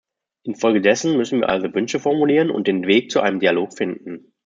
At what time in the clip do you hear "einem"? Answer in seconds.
3.21-3.39